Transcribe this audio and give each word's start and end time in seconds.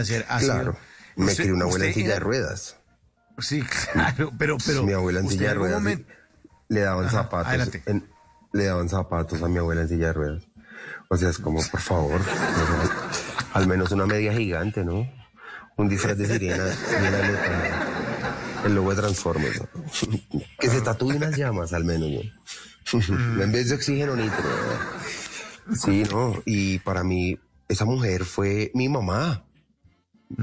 Hacer, 0.00 0.26
hacer- 0.28 0.46
Claro, 0.50 0.76
me 1.16 1.34
crié 1.34 1.52
una 1.52 1.64
abuela 1.64 1.86
en 1.86 1.94
silla 1.94 2.14
de 2.14 2.20
ruedas. 2.20 2.76
Sí, 3.38 3.62
claro, 3.92 4.32
pero, 4.38 4.56
pero. 4.64 4.82
mi 4.82 4.92
abuela 4.92 5.20
en 5.20 5.28
silla 5.28 5.48
de 5.48 5.54
ruedas 5.54 5.82
momento- 5.82 6.12
le 6.68 6.80
daban 6.80 7.06
Ajá, 7.06 7.22
zapatos. 7.22 7.48
adelante. 7.48 7.82
en- 7.86 8.08
le 8.52 8.64
daban 8.64 8.88
zapatos 8.88 9.42
a 9.42 9.48
mi 9.48 9.58
abuela 9.58 9.82
en 9.82 9.88
silla 9.88 10.06
de 10.08 10.12
ruedas. 10.14 10.42
O 11.08 11.16
sea, 11.16 11.28
es 11.30 11.38
como, 11.38 11.62
por 11.70 11.80
favor, 11.80 12.20
al 13.52 13.66
menos 13.66 13.90
una 13.92 14.06
media 14.06 14.32
gigante, 14.32 14.84
¿no? 14.84 15.08
Un 15.76 15.88
disfraz 15.88 16.16
de 16.16 16.26
sirena. 16.26 16.64
El 18.64 18.74
logo 18.74 18.90
de 18.94 18.96
Transformers. 19.02 19.60
¿no? 19.60 19.68
que 20.58 20.68
se 20.70 20.80
tatúe 20.80 21.08
unas 21.14 21.36
llamas, 21.36 21.72
al 21.72 21.84
menos, 21.84 22.08
¿no? 22.10 23.42
en 23.42 23.52
vez 23.52 23.68
de 23.68 23.74
oxígeno 23.76 24.16
nitro. 24.16 24.42
¿no? 25.66 25.76
Sí, 25.76 26.04
¿no? 26.10 26.42
Y 26.46 26.78
para 26.80 27.04
mí, 27.04 27.38
esa 27.68 27.84
mujer 27.84 28.24
fue 28.24 28.70
mi 28.74 28.88
mamá. 28.88 29.44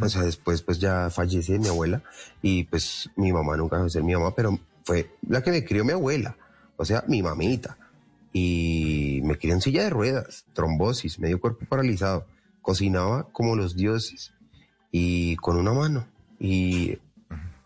O 0.00 0.08
sea, 0.08 0.22
después 0.22 0.62
pues 0.62 0.78
ya 0.78 1.08
fallece 1.10 1.58
mi 1.58 1.68
abuela 1.68 2.02
y 2.42 2.64
pues 2.64 3.08
mi 3.16 3.32
mamá 3.32 3.56
nunca 3.56 3.76
dejó 3.76 3.84
de 3.84 3.90
ser 3.90 4.02
mi 4.02 4.14
mamá, 4.14 4.34
pero 4.34 4.58
fue 4.84 5.10
la 5.28 5.42
que 5.42 5.50
me 5.50 5.64
crió 5.64 5.84
mi 5.84 5.92
abuela, 5.92 6.36
o 6.76 6.84
sea, 6.84 7.04
mi 7.06 7.22
mamita. 7.22 7.78
Y 8.32 9.20
me 9.24 9.36
crió 9.38 9.54
en 9.54 9.60
silla 9.60 9.84
de 9.84 9.90
ruedas, 9.90 10.44
trombosis, 10.52 11.18
medio 11.18 11.40
cuerpo 11.40 11.64
paralizado. 11.66 12.26
Cocinaba 12.60 13.24
como 13.32 13.56
los 13.56 13.76
dioses 13.76 14.32
y 14.92 15.36
con 15.36 15.56
una 15.56 15.72
mano. 15.72 16.06
Y 16.38 16.98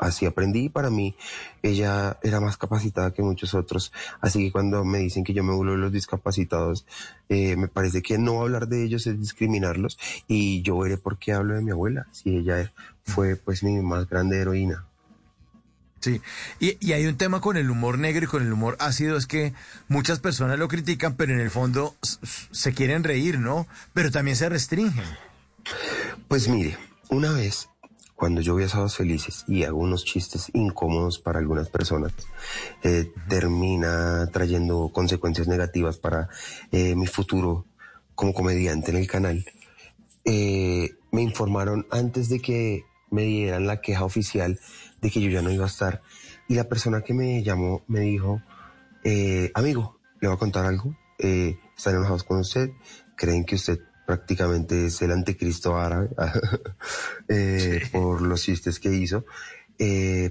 así 0.02 0.26
aprendí. 0.26 0.68
Para 0.68 0.90
mí, 0.90 1.14
ella 1.62 2.18
era 2.22 2.40
más 2.40 2.56
capacitada 2.56 3.12
que 3.12 3.22
muchos 3.22 3.54
otros. 3.54 3.92
Así 4.20 4.44
que 4.44 4.52
cuando 4.52 4.84
me 4.84 4.98
dicen 4.98 5.24
que 5.24 5.32
yo 5.32 5.44
me 5.44 5.54
vuelvo 5.54 5.72
de 5.72 5.78
los 5.78 5.92
discapacitados, 5.92 6.86
eh, 7.28 7.56
me 7.56 7.68
parece 7.68 8.02
que 8.02 8.18
no 8.18 8.40
hablar 8.40 8.68
de 8.68 8.84
ellos 8.84 9.06
es 9.06 9.18
discriminarlos. 9.18 9.98
Y 10.26 10.62
yo 10.62 10.78
veré 10.78 10.98
por 10.98 11.18
qué 11.18 11.32
hablo 11.32 11.54
de 11.54 11.62
mi 11.62 11.70
abuela, 11.70 12.06
si 12.12 12.36
ella 12.36 12.72
fue 13.04 13.36
pues 13.36 13.62
mi 13.62 13.80
más 13.80 14.08
grande 14.08 14.38
heroína. 14.38 14.86
Sí, 16.00 16.20
y, 16.58 16.76
y 16.84 16.94
hay 16.94 17.06
un 17.06 17.16
tema 17.16 17.40
con 17.40 17.56
el 17.56 17.70
humor 17.70 17.96
negro 17.96 18.24
y 18.24 18.28
con 18.28 18.42
el 18.42 18.52
humor 18.52 18.76
ácido, 18.80 19.16
es 19.16 19.28
que 19.28 19.54
muchas 19.86 20.18
personas 20.18 20.58
lo 20.58 20.66
critican, 20.66 21.14
pero 21.14 21.32
en 21.32 21.38
el 21.38 21.50
fondo 21.50 21.94
se 22.02 22.74
quieren 22.74 23.04
reír, 23.04 23.38
¿no? 23.38 23.68
Pero 23.94 24.10
también 24.10 24.36
se 24.36 24.48
restringen. 24.48 25.04
Pues 26.26 26.48
mire, 26.48 26.76
una 27.08 27.30
vez, 27.30 27.68
cuando 28.22 28.40
yo 28.40 28.52
voy 28.52 28.62
a 28.62 28.68
Sábados 28.68 28.94
Felices 28.94 29.44
y 29.48 29.64
hago 29.64 29.78
unos 29.78 30.04
chistes 30.04 30.48
incómodos 30.54 31.18
para 31.18 31.40
algunas 31.40 31.68
personas, 31.70 32.12
eh, 32.84 33.10
termina 33.28 34.28
trayendo 34.32 34.90
consecuencias 34.92 35.48
negativas 35.48 35.98
para 35.98 36.28
eh, 36.70 36.94
mi 36.94 37.08
futuro 37.08 37.66
como 38.14 38.32
comediante 38.32 38.92
en 38.92 38.98
el 38.98 39.08
canal. 39.08 39.44
Eh, 40.24 40.90
me 41.10 41.22
informaron 41.22 41.84
antes 41.90 42.28
de 42.28 42.38
que 42.38 42.84
me 43.10 43.24
dieran 43.24 43.66
la 43.66 43.80
queja 43.80 44.04
oficial 44.04 44.60
de 45.00 45.10
que 45.10 45.20
yo 45.20 45.28
ya 45.28 45.42
no 45.42 45.50
iba 45.50 45.64
a 45.64 45.66
estar. 45.66 46.00
Y 46.46 46.54
la 46.54 46.68
persona 46.68 47.02
que 47.02 47.14
me 47.14 47.42
llamó 47.42 47.82
me 47.88 47.98
dijo, 48.02 48.40
amigo, 49.52 49.98
le 50.20 50.28
voy 50.28 50.36
a 50.36 50.38
contar 50.38 50.64
algo. 50.64 50.96
Están 51.18 51.96
enojados 51.96 52.22
con 52.22 52.38
usted. 52.38 52.70
Creen 53.16 53.44
que 53.44 53.56
usted 53.56 53.80
prácticamente 54.06 54.86
es 54.86 55.00
el 55.02 55.12
anticristo 55.12 55.76
árabe 55.78 56.08
eh, 57.28 57.80
por 57.92 58.22
los 58.22 58.42
chistes 58.42 58.78
que 58.80 58.92
hizo. 58.94 59.24
Eh, 59.78 60.30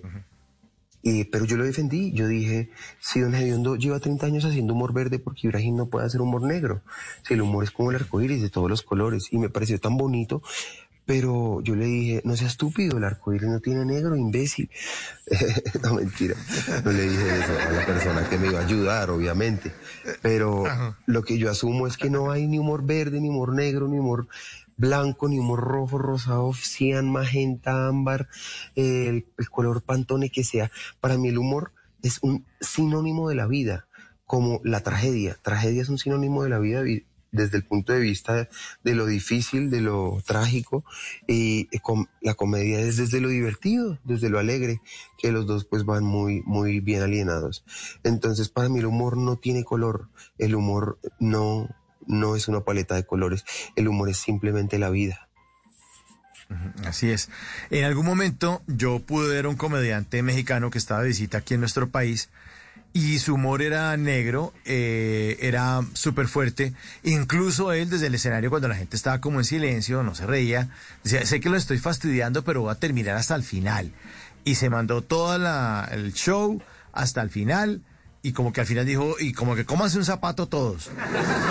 y- 1.03 1.23
pero 1.25 1.45
yo 1.45 1.57
lo 1.57 1.63
defendí. 1.65 2.11
Yo 2.11 2.27
dije, 2.27 2.69
si 2.99 3.19
Don 3.21 3.33
Hediondo 3.33 3.75
lleva 3.75 3.99
30 3.99 4.25
años 4.25 4.45
haciendo 4.45 4.73
humor 4.73 4.93
verde, 4.93 5.19
porque 5.19 5.47
Ibrahim 5.47 5.75
no 5.75 5.87
puede 5.87 6.05
hacer 6.05 6.21
humor 6.21 6.43
negro. 6.43 6.81
Si 7.23 7.33
el 7.33 7.41
humor 7.41 7.63
es 7.63 7.71
como 7.71 7.89
el 7.91 7.97
arcoíris 7.97 8.41
de 8.41 8.49
todos 8.49 8.69
los 8.69 8.83
colores. 8.83 9.29
Y 9.31 9.37
me 9.37 9.49
pareció 9.49 9.79
tan 9.79 9.97
bonito. 9.97 10.41
Pero 11.05 11.61
yo 11.61 11.75
le 11.75 11.85
dije, 11.85 12.21
no 12.23 12.35
sea 12.37 12.47
estúpido, 12.47 12.97
el 12.97 13.03
arcoíris 13.03 13.49
no 13.49 13.59
tiene 13.59 13.85
negro, 13.85 14.15
imbécil. 14.15 14.69
no, 15.83 15.95
mentira. 15.95 16.35
No 16.85 16.91
le 16.91 17.03
dije 17.09 17.39
eso 17.39 17.51
a 17.67 17.71
la 17.71 17.85
persona 17.85 18.29
que 18.29 18.37
me 18.37 18.47
iba 18.47 18.59
a 18.59 18.65
ayudar, 18.65 19.09
obviamente. 19.09 19.71
Pero 20.21 20.63
lo 21.07 21.23
que 21.23 21.37
yo 21.37 21.49
asumo 21.49 21.87
es 21.87 21.97
que 21.97 22.09
no 22.09 22.31
hay 22.31 22.47
ni 22.47 22.59
humor 22.59 22.85
verde, 22.85 23.19
ni 23.19 23.29
humor 23.29 23.53
negro, 23.53 23.87
ni 23.87 23.97
humor 23.99 24.27
blanco, 24.77 25.27
ni 25.29 25.37
humor 25.37 25.59
rojo, 25.61 25.97
rosado, 25.97 26.53
cian, 26.53 27.11
magenta, 27.11 27.87
ámbar, 27.87 28.27
eh, 28.75 29.07
el, 29.09 29.25
el 29.37 29.49
color 29.49 29.81
pantone 29.83 30.29
que 30.29 30.43
sea. 30.43 30.71
Para 30.99 31.17
mí 31.17 31.29
el 31.29 31.37
humor 31.37 31.71
es 32.03 32.19
un 32.21 32.45
sinónimo 32.61 33.29
de 33.29 33.35
la 33.35 33.47
vida, 33.47 33.85
como 34.25 34.59
la 34.63 34.79
tragedia. 34.81 35.37
Tragedia 35.41 35.81
es 35.81 35.89
un 35.89 35.97
sinónimo 35.99 36.43
de 36.43 36.49
la 36.49 36.57
vida 36.59 36.81
vi- 36.81 37.05
desde 37.31 37.57
el 37.57 37.63
punto 37.63 37.93
de 37.93 37.99
vista 37.99 38.49
de 38.83 38.95
lo 38.95 39.05
difícil, 39.05 39.69
de 39.69 39.81
lo 39.81 40.21
trágico, 40.25 40.83
y 41.27 41.69
eh, 41.71 41.81
la 42.21 42.33
comedia 42.33 42.79
es 42.79 42.97
desde 42.97 43.21
lo 43.21 43.29
divertido, 43.29 43.99
desde 44.03 44.29
lo 44.29 44.39
alegre, 44.39 44.81
que 45.17 45.31
los 45.31 45.45
dos 45.45 45.65
pues 45.65 45.85
van 45.85 46.03
muy, 46.03 46.41
muy 46.45 46.79
bien 46.79 47.01
alienados. 47.01 47.63
Entonces 48.03 48.49
para 48.49 48.69
mí 48.69 48.79
el 48.79 48.85
humor 48.85 49.17
no 49.17 49.37
tiene 49.37 49.63
color, 49.63 50.09
el 50.37 50.55
humor 50.55 50.99
no, 51.19 51.69
no 52.05 52.35
es 52.35 52.47
una 52.47 52.61
paleta 52.61 52.95
de 52.95 53.05
colores, 53.05 53.45
el 53.75 53.87
humor 53.87 54.09
es 54.09 54.17
simplemente 54.17 54.77
la 54.79 54.89
vida. 54.89 55.27
Así 56.85 57.09
es. 57.09 57.29
En 57.69 57.85
algún 57.85 58.05
momento 58.05 58.61
yo 58.67 58.99
pude 58.99 59.29
ver 59.29 59.45
a 59.45 59.49
un 59.49 59.55
comediante 59.55 60.21
mexicano 60.21 60.69
que 60.69 60.79
estaba 60.79 61.01
de 61.01 61.07
visita 61.07 61.37
aquí 61.37 61.53
en 61.53 61.61
nuestro 61.61 61.89
país 61.89 62.29
y 62.93 63.19
su 63.19 63.35
humor 63.35 63.61
era 63.61 63.95
negro, 63.95 64.53
eh, 64.65 65.37
era 65.39 65.81
súper 65.93 66.27
fuerte. 66.27 66.73
Incluso 67.03 67.71
él 67.71 67.89
desde 67.89 68.07
el 68.07 68.15
escenario 68.15 68.49
cuando 68.49 68.67
la 68.67 68.75
gente 68.75 68.95
estaba 68.95 69.21
como 69.21 69.39
en 69.39 69.45
silencio, 69.45 70.03
no 70.03 70.13
se 70.13 70.25
reía, 70.25 70.69
decía, 71.03 71.25
sé 71.25 71.39
que 71.39 71.49
lo 71.49 71.57
estoy 71.57 71.77
fastidiando, 71.77 72.43
pero 72.43 72.61
voy 72.61 72.71
a 72.71 72.75
terminar 72.75 73.15
hasta 73.15 73.35
el 73.35 73.43
final. 73.43 73.91
Y 74.43 74.55
se 74.55 74.69
mandó 74.69 75.01
todo 75.01 75.35
el 75.91 76.13
show 76.13 76.61
hasta 76.91 77.21
el 77.21 77.29
final 77.29 77.81
y 78.23 78.33
como 78.33 78.53
que 78.53 78.61
al 78.61 78.67
final 78.67 78.85
dijo, 78.85 79.15
y 79.19 79.33
como 79.33 79.55
que 79.55 79.65
cómanse 79.65 79.97
un 79.97 80.05
zapato 80.05 80.47
todos. 80.47 80.89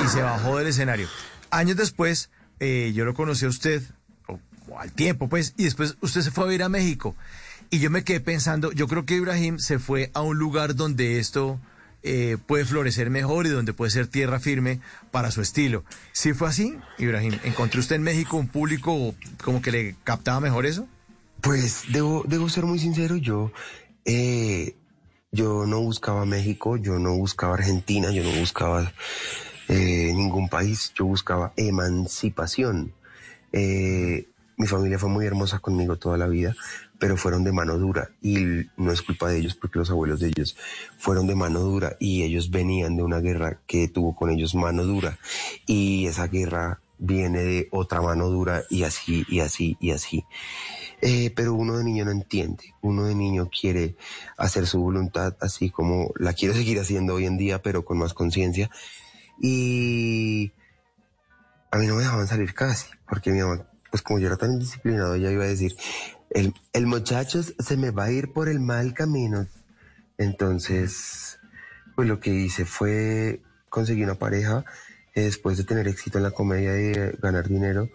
Y 0.04 0.08
se 0.08 0.22
bajó 0.22 0.58
del 0.58 0.68
escenario. 0.68 1.08
Años 1.50 1.76
después, 1.76 2.30
eh, 2.60 2.92
yo 2.94 3.04
lo 3.04 3.14
conocí 3.14 3.44
a 3.44 3.48
usted, 3.48 3.82
o 4.28 4.78
al 4.78 4.92
tiempo 4.92 5.28
pues, 5.28 5.54
y 5.56 5.64
después 5.64 5.96
usted 6.00 6.20
se 6.20 6.30
fue 6.30 6.44
a 6.44 6.46
vivir 6.48 6.62
a 6.62 6.68
México. 6.68 7.16
Y 7.70 7.78
yo 7.78 7.90
me 7.90 8.02
quedé 8.02 8.20
pensando, 8.20 8.72
yo 8.72 8.88
creo 8.88 9.06
que 9.06 9.14
Ibrahim 9.14 9.58
se 9.58 9.78
fue 9.78 10.10
a 10.12 10.22
un 10.22 10.38
lugar 10.38 10.74
donde 10.74 11.20
esto 11.20 11.60
eh, 12.02 12.36
puede 12.46 12.64
florecer 12.64 13.10
mejor 13.10 13.46
y 13.46 13.50
donde 13.50 13.72
puede 13.72 13.92
ser 13.92 14.08
tierra 14.08 14.40
firme 14.40 14.80
para 15.12 15.30
su 15.30 15.40
estilo. 15.40 15.84
¿Sí 16.12 16.32
fue 16.34 16.48
así, 16.48 16.76
Ibrahim? 16.98 17.38
¿Encontró 17.44 17.78
usted 17.80 17.94
en 17.94 18.02
México 18.02 18.36
un 18.36 18.48
público 18.48 19.14
como 19.44 19.62
que 19.62 19.70
le 19.70 19.94
captaba 20.02 20.40
mejor 20.40 20.66
eso? 20.66 20.88
Pues 21.40 21.84
debo, 21.92 22.24
debo 22.26 22.48
ser 22.48 22.64
muy 22.64 22.80
sincero, 22.80 23.16
yo, 23.16 23.52
eh, 24.04 24.74
yo 25.30 25.64
no 25.64 25.80
buscaba 25.80 26.24
México, 26.24 26.76
yo 26.76 26.98
no 26.98 27.14
buscaba 27.14 27.54
Argentina, 27.54 28.10
yo 28.10 28.24
no 28.24 28.32
buscaba 28.32 28.92
eh, 29.68 30.12
ningún 30.12 30.48
país, 30.48 30.92
yo 30.96 31.04
buscaba 31.04 31.52
emancipación. 31.56 32.92
Eh, 33.52 34.26
mi 34.56 34.66
familia 34.66 34.98
fue 34.98 35.08
muy 35.08 35.24
hermosa 35.24 35.60
conmigo 35.60 35.96
toda 35.96 36.18
la 36.18 36.26
vida, 36.26 36.54
pero 37.00 37.16
fueron 37.16 37.42
de 37.42 37.50
mano 37.50 37.78
dura 37.78 38.10
y 38.22 38.36
no 38.76 38.92
es 38.92 39.02
culpa 39.02 39.30
de 39.30 39.38
ellos 39.38 39.56
porque 39.56 39.80
los 39.80 39.90
abuelos 39.90 40.20
de 40.20 40.28
ellos 40.28 40.56
fueron 40.98 41.26
de 41.26 41.34
mano 41.34 41.60
dura 41.60 41.96
y 41.98 42.22
ellos 42.22 42.50
venían 42.50 42.96
de 42.96 43.02
una 43.02 43.18
guerra 43.18 43.60
que 43.66 43.88
tuvo 43.88 44.14
con 44.14 44.30
ellos 44.30 44.54
mano 44.54 44.84
dura 44.84 45.18
y 45.66 46.06
esa 46.06 46.28
guerra 46.28 46.80
viene 46.98 47.42
de 47.42 47.68
otra 47.72 48.02
mano 48.02 48.28
dura 48.28 48.62
y 48.68 48.84
así 48.84 49.24
y 49.28 49.40
así 49.40 49.76
y 49.80 49.90
así. 49.90 50.24
Eh, 51.00 51.32
pero 51.34 51.54
uno 51.54 51.78
de 51.78 51.84
niño 51.84 52.04
no 52.04 52.10
entiende, 52.10 52.74
uno 52.82 53.04
de 53.04 53.14
niño 53.14 53.48
quiere 53.48 53.96
hacer 54.36 54.66
su 54.66 54.80
voluntad 54.80 55.34
así 55.40 55.70
como 55.70 56.12
la 56.16 56.34
quiero 56.34 56.54
seguir 56.54 56.78
haciendo 56.78 57.14
hoy 57.14 57.24
en 57.24 57.38
día, 57.38 57.62
pero 57.62 57.84
con 57.86 57.98
más 57.98 58.12
conciencia. 58.12 58.70
Y 59.40 60.52
a 61.70 61.78
mí 61.78 61.86
no 61.86 61.94
me 61.94 62.02
dejaban 62.02 62.28
salir 62.28 62.52
casi, 62.52 62.90
porque 63.08 63.30
mi 63.30 63.40
mamá, 63.40 63.69
pues 63.90 64.02
como 64.02 64.18
yo 64.18 64.28
era 64.28 64.36
tan 64.36 64.52
indisciplinado, 64.52 65.14
ella 65.14 65.30
iba 65.30 65.44
a 65.44 65.48
decir, 65.48 65.76
el, 66.30 66.54
el 66.72 66.86
muchacho 66.86 67.42
se 67.42 67.76
me 67.76 67.90
va 67.90 68.04
a 68.04 68.12
ir 68.12 68.32
por 68.32 68.48
el 68.48 68.60
mal 68.60 68.94
camino. 68.94 69.46
Entonces, 70.18 71.38
pues 71.96 72.08
lo 72.08 72.20
que 72.20 72.30
hice 72.30 72.64
fue 72.64 73.40
conseguir 73.68 74.04
una 74.04 74.16
pareja 74.16 74.64
eh, 75.14 75.22
después 75.22 75.56
de 75.56 75.64
tener 75.64 75.88
éxito 75.88 76.18
en 76.18 76.24
la 76.24 76.30
comedia 76.30 76.76
y 76.78 76.92
de 76.92 77.18
ganar 77.20 77.48
dinero. 77.48 77.88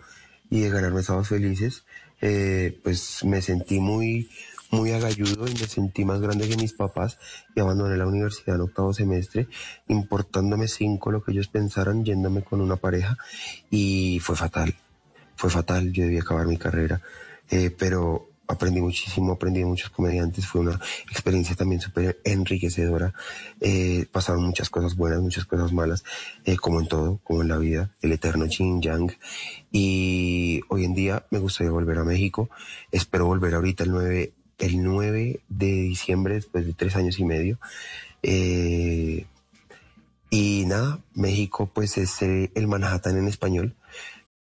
y 0.50 0.62
de 0.62 0.70
ganarme 0.70 1.02
sábados 1.02 1.30
felices, 1.30 1.86
eh, 2.22 2.80
pues 2.84 3.24
me 3.24 3.42
sentí 3.42 3.80
muy, 3.80 4.30
muy 4.72 4.92
agalludo 4.92 5.48
y 5.48 5.54
me 5.54 5.68
sentí 5.68 6.06
más 6.06 6.22
grande 6.22 6.48
que 6.48 6.56
mis 6.56 6.74
papás 6.74 7.18
y 7.56 7.60
abandoné 7.60 7.98
la 7.98 8.08
universidad 8.08 8.56
en 8.56 8.62
octavo 8.62 8.94
semestre, 8.94 9.48
importándome 9.88 10.68
cinco 10.68 11.12
lo 11.12 11.24
que 11.24 11.32
ellos 11.32 11.48
pensaran, 11.48 12.06
yéndome 12.06 12.44
con 12.44 12.62
una 12.62 12.76
pareja 12.76 13.18
y 13.72 14.20
fue 14.22 14.36
fatal, 14.36 14.76
fue 15.46 15.62
fatal, 15.62 15.92
yo 15.94 16.06
debía 16.06 16.22
acabar 16.22 16.48
mi 16.48 16.58
carrera, 16.58 17.02
eh, 17.52 17.70
pero 17.70 18.30
aprendí 18.48 18.82
muchísimo, 18.82 19.34
aprendí 19.34 19.60
de 19.60 19.68
muchos 19.68 19.92
comediantes, 19.92 20.48
fue 20.48 20.62
una 20.62 20.80
experiencia 21.12 21.56
también 21.56 21.82
súper 21.82 22.20
enriquecedora, 22.24 23.14
eh, 23.62 24.08
pasaron 24.12 24.44
muchas 24.44 24.72
cosas 24.72 24.96
buenas, 24.96 25.22
muchas 25.22 25.46
cosas 25.46 25.72
malas, 25.72 26.04
eh, 26.46 26.58
como 26.58 26.80
en 26.80 26.88
todo, 26.88 27.20
como 27.24 27.44
en 27.44 27.50
la 27.50 27.60
vida, 27.60 27.92
el 28.02 28.12
eterno 28.12 28.48
yin 28.48 28.82
yang, 28.82 29.12
y 29.72 30.62
hoy 30.70 30.86
en 30.86 30.96
día 30.96 31.28
me 31.30 31.38
gustaría 31.38 31.72
volver 31.72 32.00
a 32.00 32.04
México, 32.04 32.50
espero 32.92 33.28
volver 33.28 33.54
ahorita 33.54 33.84
el 33.84 33.92
9, 33.92 34.34
el 34.58 34.84
9 34.84 35.42
de 35.48 35.68
diciembre, 35.68 36.36
después 36.36 36.66
de 36.66 36.74
tres 36.74 36.96
años 36.96 37.20
y 37.20 37.24
medio, 37.24 37.60
eh, 38.24 39.28
y 40.32 40.66
nada, 40.66 41.00
México 41.14 41.70
pues 41.72 42.00
es 42.00 42.20
eh, 42.24 42.52
el 42.56 42.68
Manhattan 42.68 43.18
en 43.18 43.28
español, 43.28 43.76